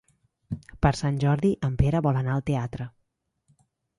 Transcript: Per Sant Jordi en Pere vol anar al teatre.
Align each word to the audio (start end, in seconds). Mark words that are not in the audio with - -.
Per 0.85 0.91
Sant 0.99 1.19
Jordi 1.25 1.51
en 1.69 1.77
Pere 1.83 2.01
vol 2.07 2.19
anar 2.23 2.33
al 2.37 2.43
teatre. 2.47 2.87